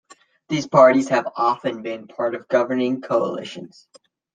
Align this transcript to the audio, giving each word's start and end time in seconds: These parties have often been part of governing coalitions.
These 0.49 0.65
parties 0.65 1.09
have 1.09 1.31
often 1.35 1.83
been 1.83 2.07
part 2.07 2.33
of 2.33 2.47
governing 2.47 3.01
coalitions. 3.01 3.87